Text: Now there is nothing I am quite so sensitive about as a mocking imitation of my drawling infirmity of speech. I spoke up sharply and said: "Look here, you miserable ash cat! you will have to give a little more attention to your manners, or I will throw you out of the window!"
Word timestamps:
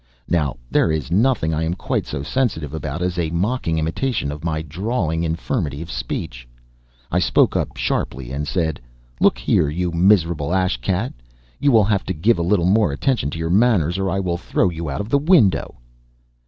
Now 0.27 0.57
there 0.71 0.91
is 0.91 1.11
nothing 1.11 1.53
I 1.53 1.61
am 1.63 1.75
quite 1.75 2.07
so 2.07 2.23
sensitive 2.23 2.73
about 2.73 3.03
as 3.03 3.19
a 3.19 3.29
mocking 3.29 3.77
imitation 3.77 4.31
of 4.31 4.43
my 4.43 4.63
drawling 4.63 5.21
infirmity 5.21 5.79
of 5.83 5.91
speech. 5.91 6.47
I 7.11 7.19
spoke 7.19 7.55
up 7.55 7.77
sharply 7.77 8.31
and 8.31 8.47
said: 8.47 8.79
"Look 9.19 9.37
here, 9.37 9.69
you 9.69 9.91
miserable 9.91 10.55
ash 10.55 10.77
cat! 10.81 11.13
you 11.59 11.71
will 11.71 11.83
have 11.83 12.03
to 12.05 12.13
give 12.13 12.39
a 12.39 12.41
little 12.41 12.65
more 12.65 12.91
attention 12.91 13.29
to 13.29 13.37
your 13.37 13.51
manners, 13.51 13.99
or 13.99 14.09
I 14.09 14.19
will 14.19 14.37
throw 14.39 14.71
you 14.71 14.89
out 14.89 15.01
of 15.01 15.09
the 15.09 15.19
window!" 15.19 15.75